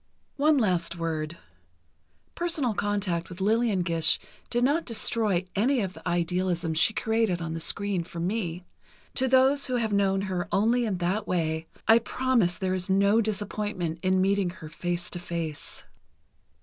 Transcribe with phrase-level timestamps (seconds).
[0.37, 1.37] One last word:
[2.33, 4.17] personal contact with Lillian Gish
[4.49, 8.65] did not destroy any of the idealism she created on the screen for me.
[9.13, 13.21] To those who have known her only in that way, I promise there is no
[13.21, 15.83] disappointment in meeting her face to face.